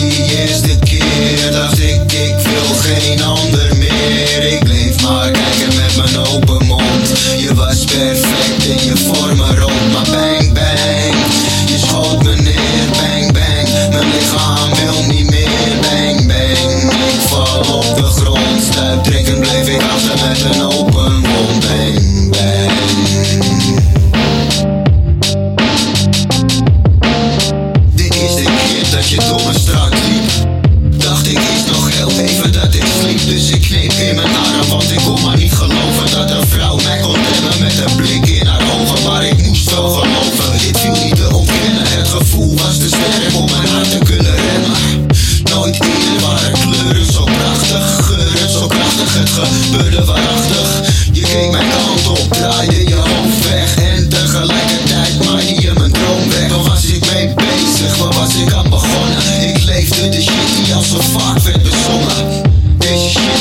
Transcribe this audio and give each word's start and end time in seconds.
die 0.00 0.38
eerste 0.38 0.78
keer 0.78 1.52
Dacht 1.52 1.78
ik, 1.78 2.12
ik 2.12 2.34
wil 2.42 2.74
geen 2.80 3.22
ander 3.22 3.76
meer? 3.76 4.52
Ik 4.52 4.64
bleef 4.64 5.02
maar 5.02 5.30
kijken 5.30 5.76
met 5.76 5.96
mijn 5.96 6.26
open 6.26 6.66
mond. 6.66 7.08
Je 7.38 7.54
was 7.54 7.84
perfect 7.84 8.68
en 8.68 8.84
je 8.86 8.96
vormen 8.96 9.58
rond 9.58 9.92
Maar 9.92 10.06
bang 10.10 10.52
bang, 10.52 11.14
je 11.66 11.78
schoot 11.86 12.22
me 12.22 12.34
neer 12.36 12.86
Bang 12.92 13.32
bang, 13.32 13.68
mijn 13.90 14.10
lichaam 14.10 14.74
wil 14.74 15.14
niet 15.14 15.30
meer 15.30 15.76
Bang 15.80 16.26
bang, 16.26 16.92
ik 16.92 17.20
val 17.28 17.76
op 17.76 17.96
de 17.96 18.02
grond 18.02 18.62
Stuiptrekkend 18.72 19.40
bleef 19.40 19.68
ik 19.68 19.82
achter 19.82 20.28
met 20.28 20.54
een 20.54 20.62
open 20.62 20.75
Dus 33.26 33.50
ik 33.50 33.60
kneep 33.60 33.92
in 33.92 34.14
mijn 34.14 34.36
arm 34.36 34.68
Want 34.68 34.90
ik 34.92 35.00
kon 35.04 35.20
maar 35.22 35.36
niet 35.36 35.52
geloven 35.52 36.10
dat 36.10 36.30
een 36.30 36.46
vrouw 36.48 36.76
mij 36.84 37.00
kon 37.00 37.16
hebben 37.18 37.60
Met 37.60 37.78
een 37.78 37.96
blik 37.96 38.26
in 38.26 38.46
haar 38.46 38.62
ogen. 38.80 39.02
Maar 39.02 39.24
ik 39.24 39.46
moest 39.46 39.70
wel 39.70 39.90
geloven 39.90 40.58
Dit 40.66 40.78
viel 40.78 41.04
niet 41.04 41.16
te 41.16 41.34
ontkennen. 41.34 41.82
Het 41.88 42.08
gevoel 42.08 42.56
was 42.56 42.78
te 42.78 42.88
sterk 42.88 43.34
om 43.34 43.44
mijn 43.44 43.68
hart 43.68 43.90
te 43.90 43.98
kunnen 43.98 44.34
remmen. 44.34 45.06
Nooit 45.52 45.74
eerder 45.74 46.20
waren 46.26 46.52
kleuren 46.52 47.12
zo 47.12 47.24
prachtig 47.24 48.04
Geuren 48.06 48.50
zo 48.50 48.66
krachtig 48.66 49.14
Het 49.18 49.30
gebeurde 49.30 50.04
waarachtig. 50.04 50.68
Je 51.12 51.22
keek 51.22 51.50
mijn 51.50 51.68
kant 51.70 52.08
op 52.08 52.32
Draaide 52.32 52.88
je 52.88 52.94
hoofd 52.94 53.48
weg. 53.48 53.76
En 53.76 54.08
tegelijkertijd 54.08 55.24
maaide 55.24 55.60
je 55.60 55.72
mijn 55.74 55.92
droom 55.92 56.30
weg. 56.30 56.48
Waar 56.48 56.64
was 56.64 56.84
ik 56.84 57.12
mee 57.12 57.34
bezig? 57.34 57.96
Waar 57.96 58.12
was 58.12 58.34
ik 58.34 58.52
aan 58.52 58.65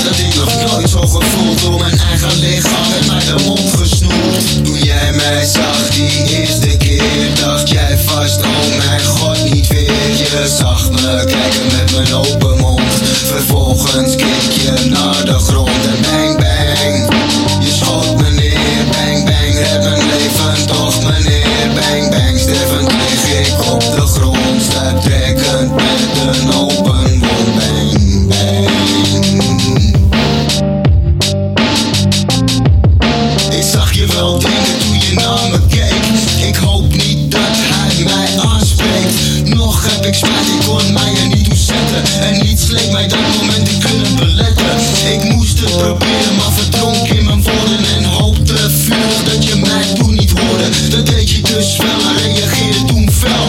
Had 0.03 0.17
ik 0.17 0.35
nog 0.35 0.71
nooit 0.71 0.89
zo 0.89 1.01
gevoeld 1.01 1.61
Door 1.61 1.79
mijn 1.79 1.99
eigen 1.99 2.39
lichaam 2.39 2.91
en 2.99 3.07
mij 3.07 3.25
de 3.25 3.43
mond 3.45 3.73
gesnoerd. 3.77 4.63
Toen 4.63 4.79
jij 4.79 5.11
mij 5.11 5.45
zag 5.45 5.89
die 5.89 6.37
eerste 6.37 6.77
keer 6.77 7.35
Dacht 7.39 7.69
jij 7.69 7.97
vast, 7.97 8.41
oh 8.41 8.77
mijn 8.77 9.05
god 9.05 9.53
niet 9.53 9.67
weer. 9.67 10.09
Je 10.17 10.55
zag 10.57 10.89
me 10.91 11.23
kijken 11.25 11.77
met 11.77 11.91
mijn 11.95 12.13
open 12.13 12.57
mond. 12.57 12.81
Vervolgens 13.25 14.15
keek 14.15 14.52
je 14.52 14.89
naar 14.89 15.14
ik 40.08 40.14
spijt, 40.14 40.48
ik 40.48 40.66
kon 40.67 40.94
mij 40.94 41.14
er 41.22 41.28
niet 41.28 41.44
toe 41.44 41.56
zetten. 41.56 42.22
En 42.22 42.45
niets 42.45 42.67
leek 42.67 42.92
mij 42.92 43.08
dat 43.08 43.20
moment 43.38 43.66
te 43.66 43.78
kunnen 43.78 44.16
beletten. 44.16 44.66
Ik 45.14 45.23
moest 45.23 45.59
het 45.59 45.78
proberen, 45.78 46.36
maar 46.38 46.52
verdronk 46.52 47.08
in 47.08 47.25
mijn 47.25 47.44
woorden. 47.44 47.86
En 47.98 48.04
hoopte 48.04 48.70
vurig 48.70 49.23
dat 49.23 49.45
je 49.45 49.55
mij 49.55 49.94
toen 49.94 50.14
niet 50.14 50.32
hoorde. 50.39 50.89
Dat 50.89 51.05
deed 51.05 51.30
je 51.30 51.42
dus 51.42 51.77
wel 51.77 52.10
en 52.10 52.36
reageerde 52.36 52.86
toen 52.86 53.11
fel 53.11 53.48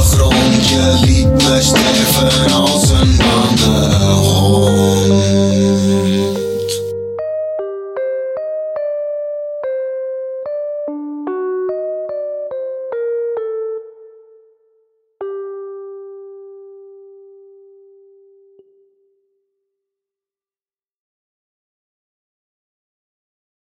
grond. 0.00 0.68
Je 0.68 0.98
liet 1.04 1.30
me 1.32 1.58
sterven 1.60 2.52
als 2.52 2.90
een 2.90 3.31